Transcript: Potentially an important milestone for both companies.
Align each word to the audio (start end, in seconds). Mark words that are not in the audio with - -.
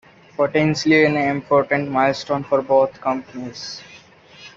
Potentially 0.35 1.05
an 1.05 1.15
important 1.15 1.91
milestone 1.91 2.43
for 2.43 2.63
both 2.63 2.99
companies. 2.99 3.83